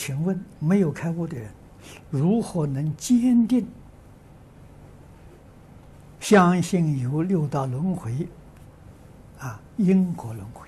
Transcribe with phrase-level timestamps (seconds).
[0.00, 1.50] 请问没有开悟的人，
[2.08, 3.68] 如何能坚定
[6.18, 8.26] 相信有六道轮回
[9.38, 10.66] 啊，因果轮回？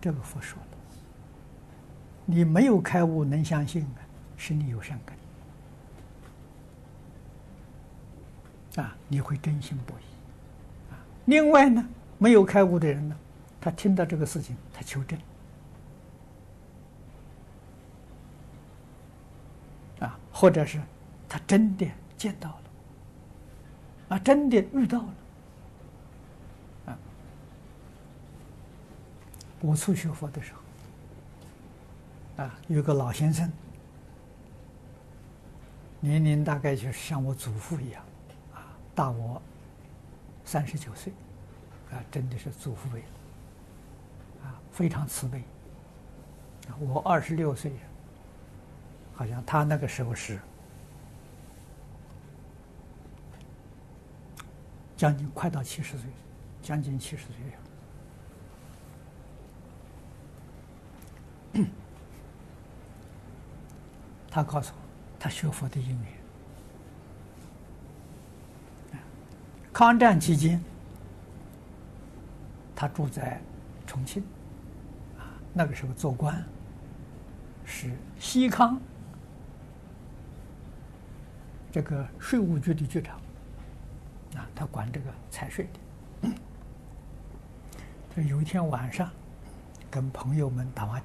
[0.00, 0.76] 这个佛说的，
[2.24, 4.02] 你没有开悟能相信啊，
[4.36, 4.98] 是你有善
[8.74, 10.98] 根啊，你会真心不疑啊。
[11.26, 11.88] 另外呢，
[12.18, 13.16] 没有开悟的人呢，
[13.60, 15.16] 他听到这个事情，他求证
[20.00, 20.82] 啊，或者是
[21.28, 21.86] 他真的
[22.18, 22.62] 见到了
[24.08, 25.14] 啊，真的遇到了。
[29.60, 30.52] 我初学佛的时
[32.36, 33.50] 候，啊，有个老先生，
[36.00, 38.04] 年龄大概就是像我祖父一样，
[38.52, 39.40] 啊，大我
[40.44, 41.14] 三十九岁，
[41.90, 43.00] 啊，真的是祖父辈，
[44.42, 45.42] 啊，非常慈悲。
[46.78, 47.72] 我二十六岁，
[49.14, 50.38] 好像他那个时候是
[54.96, 56.10] 将近快到七十岁，
[56.62, 57.34] 将近七十岁
[61.62, 61.64] 了。
[64.30, 64.78] 他告诉我，
[65.18, 66.12] 他学佛的因缘。
[69.72, 70.62] 抗战期间，
[72.74, 73.40] 他住在
[73.86, 74.22] 重庆，
[75.18, 76.44] 啊，那个时候做官
[77.64, 78.80] 是西康
[81.74, 83.16] 这个税务局的局长，
[84.36, 85.68] 啊，他管这个财税
[86.22, 86.30] 的。
[88.14, 89.10] 他有一天晚上，
[89.90, 91.04] 跟朋友们打麻将。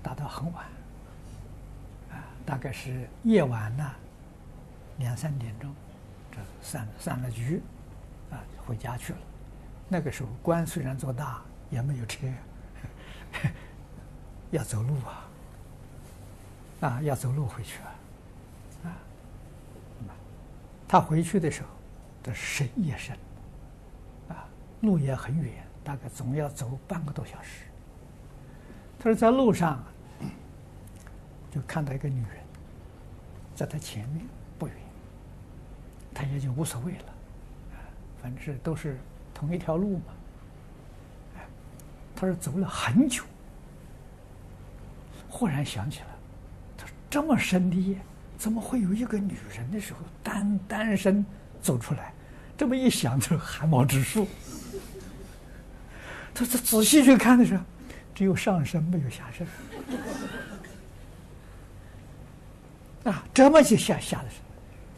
[0.00, 0.64] 打到很晚，
[2.12, 3.84] 啊，大概是夜晚呢，
[4.98, 5.74] 两三点钟，
[6.30, 7.60] 这散散了局，
[8.30, 9.18] 啊，回家去了。
[9.88, 12.28] 那个时候官虽然做大，也没有车，
[14.52, 15.28] 要走路啊，
[16.82, 17.92] 啊，要走路回去，啊，
[20.92, 21.68] 他回去的时候，
[22.22, 23.16] 这深夜深，
[24.28, 24.44] 啊，
[24.82, 27.64] 路也很远，大概总要走半个多小时。
[28.98, 29.82] 他说在路上。
[31.50, 32.44] 就看到一个女人，
[33.54, 34.24] 在他前面
[34.58, 34.74] 不远，
[36.14, 37.06] 他也就无所谓了，
[37.72, 37.76] 啊
[38.22, 38.98] 反正都是
[39.34, 40.04] 同一条路嘛。
[42.14, 43.22] 他说走了很久，
[45.28, 46.06] 忽然想起来，
[46.76, 47.98] 他说这么深的夜，
[48.42, 51.24] 怎么会有一个女人的时候单单身
[51.60, 52.12] 走出来？
[52.58, 54.26] 这么一想，就汗毛直竖。
[56.34, 57.62] 他他仔细去看的时候，
[58.12, 59.46] 只有上身没有下身。
[63.12, 64.38] 啊，这么就吓吓的是，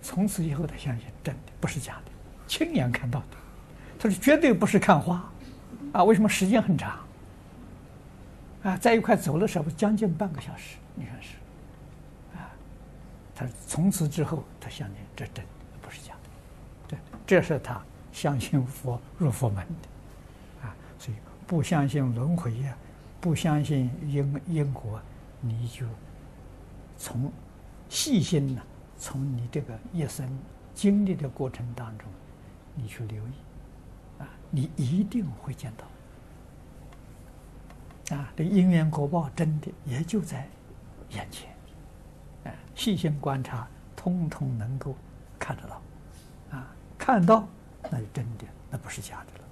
[0.01, 2.11] 从此以后他相信真的不是假的，
[2.47, 3.37] 亲眼看到的，
[3.99, 5.31] 他说绝对不是看花，
[5.93, 6.99] 啊，为什么时间很长？
[8.63, 11.35] 啊，在一块走的时候将近半个小时，你看是，
[13.35, 15.45] 他从此之后他相信这真
[15.83, 16.31] 不是假的，
[16.89, 22.77] 对，这是他相信佛入佛门的，啊，所以不相信轮回呀，
[23.21, 25.01] 不相信因因果，
[25.41, 25.87] 你就
[26.99, 27.33] 从。
[27.91, 28.63] 细心呢，
[28.99, 30.27] 从你这个一生
[30.75, 32.09] 经历的过程当中，
[32.75, 33.33] 你去留意，
[34.19, 35.73] 啊，你一定会见
[38.09, 40.49] 到，啊，这因缘果报真的也就在
[41.11, 41.54] 眼前，
[42.75, 44.95] 细心观察，通通能够
[45.39, 45.83] 看得到，
[46.51, 46.67] 啊，
[46.99, 47.47] 看到
[47.91, 49.45] 那就真的，那不是假的了。